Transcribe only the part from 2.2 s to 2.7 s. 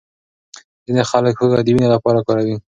کاروي.